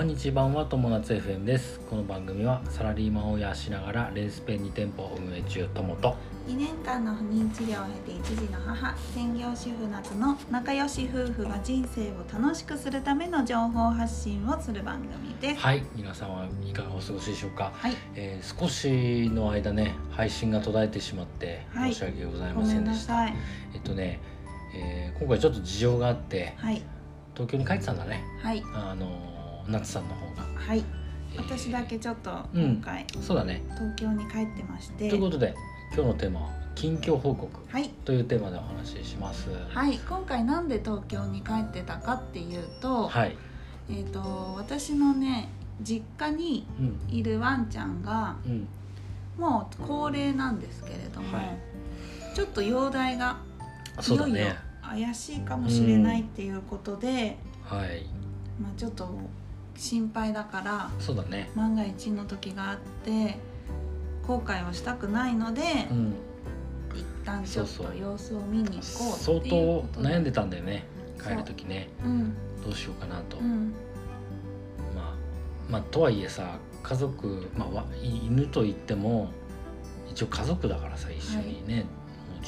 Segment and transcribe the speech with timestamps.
[0.00, 0.64] こんにちはは。
[0.64, 2.62] 友達 FM ですこの番組は。
[2.70, 6.16] サラリーマンを養しながらレースペン2店舗を運営中友と
[6.48, 15.74] 2年間の不妊治療を経て一児の母専業主婦夏の仲良し夫婦が人生を楽しくするための情報発信をする番組ですは。
[15.74, 16.46] い皆さんは。
[16.64, 17.88] いかがお過ごしでしょうか、は。
[17.90, 23.36] いえー少しの間ね配信が途絶えてしまって申し訳ございませんでした、なさい
[23.74, 24.18] えっとね、
[24.74, 26.72] えー今回ちょっと事情があっては。
[26.72, 26.82] い
[27.34, 28.54] 東京に帰ってたんだねは。
[28.54, 29.39] いあのー
[29.70, 30.84] 夏さんの方が、はい。
[31.34, 31.42] えー。
[31.42, 32.62] 私だけちょっとうん。
[32.74, 33.62] 今回そうだね。
[33.74, 35.54] 東京に帰ってまして、ということで
[35.94, 37.88] 今日のテーマは近況報告はい。
[38.04, 39.50] というテーマでお話しします。
[39.68, 39.98] はい。
[39.98, 43.36] 今回なんで東京に帰ってたかっていうと,、はい、
[43.90, 45.48] えっ、と私のね
[45.82, 47.14] 実家にうん。
[47.14, 48.68] いるワンちゃんがうん。
[49.38, 51.58] もう高齢なんですけれども、はい。
[52.34, 53.38] ちょっと容体が
[54.06, 58.06] いよいよね怪しいかもしれないっていうことで、はい。
[58.60, 59.08] まあ、ちょっと
[59.76, 61.50] 心配だからそうだね。
[61.54, 63.38] 万が一の時があって
[64.26, 66.14] 後悔をしたくないので、うん。
[66.94, 68.80] 一旦ちょっと様子を見に行こう
[69.18, 70.84] 相当悩んでたたんだよね
[71.22, 71.88] 帰る時ね。
[72.04, 72.34] うん。
[72.64, 73.72] どうしようかなと、うん。
[74.94, 75.14] まあ
[75.70, 79.30] まあとはいえさ家族、まあ、わ犬といっても
[80.10, 82.44] 一応家族だからさ一緒にね、もう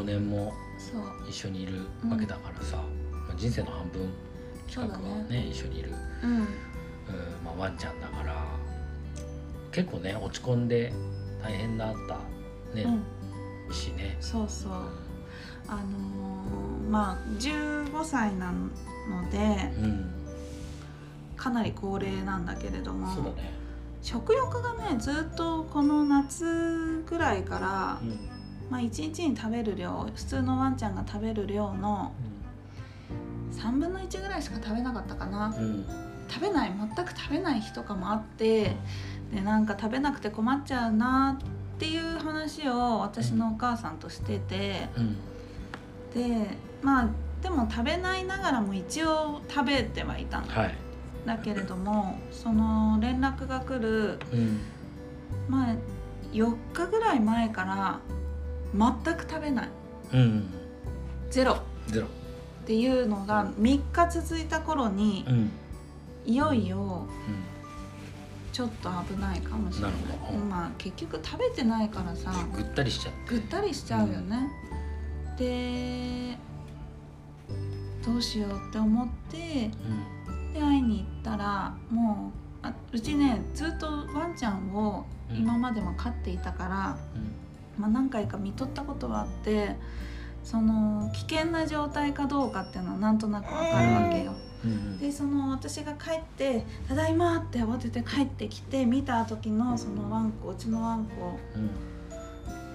[0.00, 0.52] 15年も
[1.28, 2.78] 一緒にいるわけだからさ、
[3.28, 4.08] まあ、人生の半分
[4.72, 5.48] 近くはそうだね。
[5.50, 5.92] 一緒にいる、
[6.24, 6.30] うん。
[6.30, 6.40] うん
[7.44, 8.34] まあ、ワンちゃんだから
[9.70, 10.92] 結構ね落ち込んで
[11.42, 12.16] 大変だった
[12.74, 12.84] ね、
[13.68, 13.74] うん。
[13.74, 14.16] しね。
[14.20, 14.72] そうそう。
[15.68, 19.38] あのーまあ15歳なので
[19.78, 20.10] うん、
[21.36, 23.52] かなり高齢なんだけれどもそうだね。
[24.02, 28.28] 食欲がねずっとこの夏ぐらいから、うん。
[28.70, 32.12] まあ、1日に食べる量普通のワンちゃんが食べる量の
[33.62, 35.54] 3分の1ぐらいしか食べなかったかな。
[35.56, 35.84] うん。
[36.28, 38.74] 食べない全く食べない日とかもあって
[39.34, 45.16] でなんか食べなくて困っちゃうなっていう話を私のお母さんとしててうん。
[46.14, 47.08] でまあ
[47.42, 50.46] でも食べないながらも一応食べてはいたの。
[50.48, 50.74] はい。
[51.26, 54.60] だけれどもその連絡が来るうん。
[55.48, 55.74] まあ
[56.32, 58.00] 4日ぐらい前から
[58.74, 59.68] 全く食べない。
[60.14, 60.50] うん。
[61.30, 61.52] ゼロ。
[61.52, 61.56] っ
[61.88, 62.06] ゼロ。
[62.72, 65.50] ていうのが3日続いた頃にうん。
[66.24, 67.42] いよいようん。
[68.50, 69.92] ちょっと危ないかもしれない。
[70.48, 73.18] まあ結局食べてないからさぐったりしちゃって。
[73.28, 74.48] ぐったりしちゃうよね、
[75.36, 76.38] で
[78.06, 79.70] どうしようって思って
[80.54, 85.36] で会いに行ったらもうあうちねずっとワンちゃんをうん。
[85.36, 86.98] 今までも飼っていたから、
[87.76, 89.76] まあ、何回か見とったことはあって
[90.44, 94.32] その危険な状態かどうかっていうのはなんとなくわかるわけよ。
[95.00, 101.70] でその私が帰って「ただいま」って慌てて帰ってきて見た時のそのワンコうちのワンコうん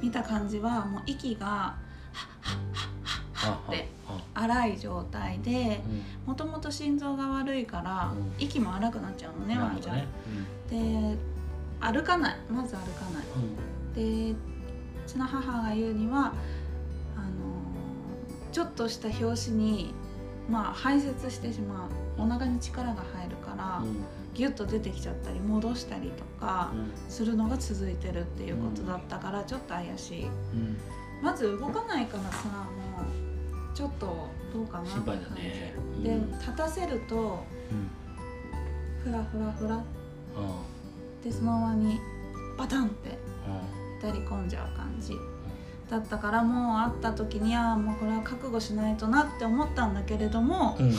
[0.00, 2.58] 見た感じはもう息がはっはっ
[3.02, 9.96] はっはっってあ荒い状態でうんもともと心臓が悪いからうん息も荒くなっちゃうのねワンちゃん。
[9.96, 10.08] なる
[10.70, 11.12] ほどね。
[11.12, 11.18] で
[11.80, 13.24] 歩かないまず歩かない。
[13.36, 14.36] うんでう
[15.06, 16.32] ちの母が言うには
[18.54, 19.92] ちょっとした拍子に
[20.48, 22.22] まあ排泄してしまう。
[22.22, 23.96] お腹に力が入るから、うん。
[24.34, 26.92] ギュッと出てきちゃったり戻したりとかうん。
[27.10, 30.24] するのが続いてるっていうことだったからちょっと怪しい。
[30.26, 30.76] うん。
[31.20, 35.74] まず動かないからさもうちょっとどうかなって心配だね。
[36.04, 36.30] でうん。
[36.38, 37.90] 立たせるとうん
[39.02, 39.82] フラフラフラあ
[41.24, 41.98] でそのままに
[42.56, 43.60] バタンってあ
[44.00, 45.14] 左込んじゃう感じ
[45.90, 50.94] だったからもう会った時にはもうこれは覚悟しないとなって思ったんだけれども、うん。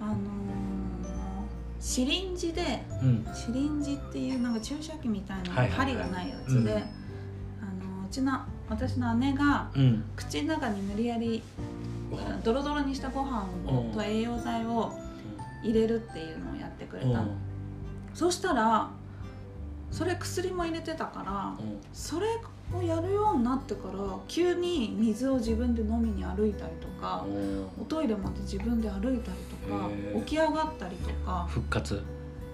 [0.00, 0.16] あのー
[1.78, 6.78] シリンジでうんシリンジっていうなんか注射器みたいなはいはいはい針がないやつで、うん。
[6.78, 10.04] あのうちの私の姉がうん。
[10.14, 11.42] 口の中に無理やり
[12.44, 13.46] ドロドロにしたご飯
[13.92, 14.92] と栄養剤を
[15.62, 17.24] 入れるっていうのをやってくれた
[18.14, 18.90] そしたら
[19.92, 21.54] それ薬も入れてたから
[21.92, 22.26] それ
[22.74, 27.66] をやるようになってから急に水を自分で飲みに歩いたりとかうん。
[27.80, 29.90] おトイレまで自分で歩いたりとか
[30.20, 32.02] 起き上がったりとか復活。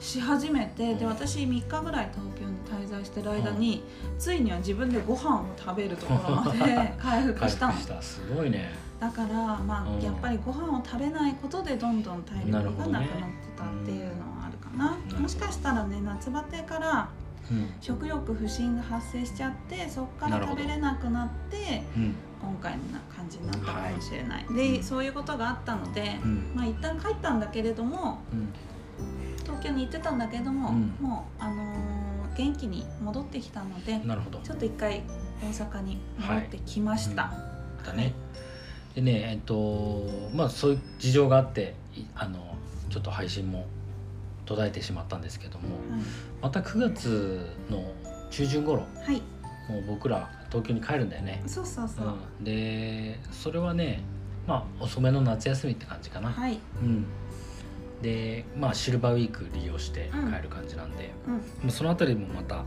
[0.00, 1.10] し始めてでうん。
[1.10, 3.82] 私3日ぐらい東京に滞在してる間に
[4.18, 7.68] ついには自分でご飯を食べるところまで 回復回した。
[7.68, 8.70] のすごいね。
[8.98, 9.98] だからまうん。
[10.00, 13.08] あやっぱりご飯を食べないことでどんどん体力がなくなって
[13.56, 14.96] たっていうのはあるかな。
[14.96, 17.27] ねもしかしたらね夏バテからうん
[17.80, 22.14] 食欲不振が発生しちゃってそこから食べれなくなってうん。
[22.40, 22.78] 今回の
[23.14, 24.56] 感じになったかもしれない、うん。
[24.56, 26.52] でそういうことがあったので、うん。
[26.54, 28.48] まあ一旦帰ったんだけれどもうん。
[29.42, 30.96] 東京に行ってたんだけども、うん。
[31.00, 31.98] もうあのー
[32.38, 34.38] 元気に戻ってきたのでなるほど。
[34.38, 35.02] ちょっと一回
[35.42, 37.32] 大阪に戻ってきました、
[37.84, 38.14] だね。
[38.94, 42.54] でねえっとまあそういう事情があっていあの
[42.90, 43.66] ちょっと配信も
[44.48, 45.76] 途絶えてしまったんですけども
[46.40, 47.92] また9月の
[48.30, 49.22] 中旬頃はい、はい、
[49.70, 54.02] もう僕ら東京に帰るんだよね、そうそうそう、うん、でそれはね
[54.46, 57.04] まあ遅めの夏休みって感じかな、はい、うん。
[58.00, 62.64] でまあシルバーウィーク利用して帰る感じなんで、うん、まあそのあたりもまた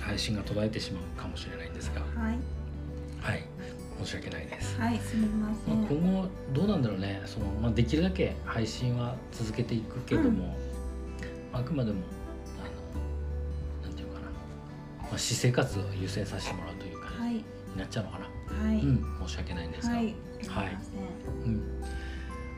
[0.00, 2.38] 配信が途絶えてしまうかもしれないんですがはい、
[3.20, 3.44] はい。
[4.04, 5.74] 申し訳ないです、はい、すみません。
[5.74, 7.22] まあ、今後どうなんだろうね。
[7.24, 10.54] その、まあ、できるだけ配信は続けていくけども、
[11.52, 11.98] あくまでも
[12.58, 12.64] あ
[13.82, 14.26] のなんていうかな、
[15.02, 17.42] まあ、私生活を優先させてもらうという感じはい、に
[17.76, 19.04] なっちゃうのかな、はい、うん。
[19.26, 20.08] 申し訳ないんですが、はい、
[20.42, 21.52] すみません。
[21.52, 21.82] うん。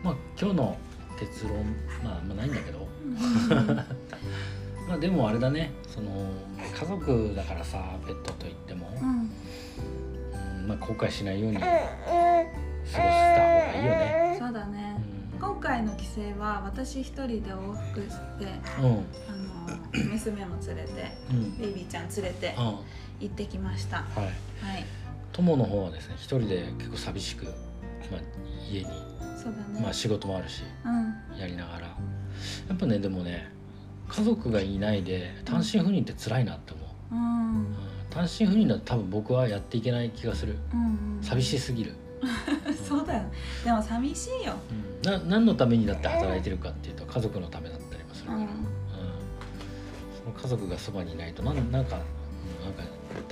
[0.02, 0.78] まあ今日の
[1.18, 1.64] 結論、
[2.04, 2.88] まあ、まあないんだけど。
[3.04, 3.08] う
[3.72, 3.76] ん
[4.88, 5.72] まあでもあれだね。
[5.86, 6.30] その
[6.74, 9.08] 家族だからさペットといっても、うん、
[10.60, 10.68] うん。
[10.68, 14.36] まあ、後悔しないように過ごした方がいいよね。
[14.38, 14.87] そうだね。
[15.38, 18.44] う今回の帰省は私一人で往復して、
[18.82, 19.04] んうん。
[19.28, 21.58] あの娘も連れて、うん。
[21.58, 22.64] ベイビーちゃん連れてうん。
[22.64, 22.82] 行
[23.26, 23.98] ってきました。
[23.98, 24.28] ははい。
[24.28, 24.32] い、
[25.32, 28.20] 友の方はですね一人で結構寂しく、まあ、
[28.70, 28.86] 家に、
[29.36, 29.80] そうだね。
[29.82, 31.86] まあ、仕事もあるしうん、やりながら。
[31.86, 31.94] や
[32.74, 33.50] っぱねでもね
[34.08, 37.76] 家族がいないで単身赴任って辛いなって思う、うん、うん。
[38.10, 40.56] 単身赴任だと多分僕はやっていけない気がする。
[40.72, 41.94] うん、寂しすぎる、
[42.88, 43.22] そうだよ。
[43.64, 44.54] でも寂しいよ。
[45.04, 48.44] うん、な何のためにだって働いてるかっていうと家族のためだったりもするから、うん。
[48.44, 48.48] うん。
[50.18, 52.82] その家族がそばにいないとなんなんかうんなんか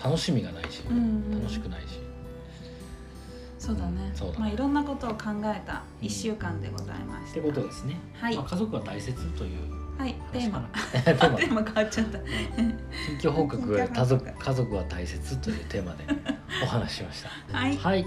[0.03, 2.01] 楽しみがないし、うん楽しくないし、
[3.59, 4.13] そうだね。
[4.15, 4.35] そうだ。
[4.35, 8.37] ねまあいろんなことを考えた一週間でございましってことですね、はい。
[8.37, 9.59] まあ、家族は大切という
[9.97, 10.03] た。
[10.05, 10.61] はい、 テーマ。
[10.93, 11.63] テーマ。
[11.63, 12.19] 変わっちゃった。
[12.19, 16.05] 近況報告 家族家族は大切というテーマで
[16.63, 17.59] お話ししました。
[17.59, 18.07] はい、はい、はい、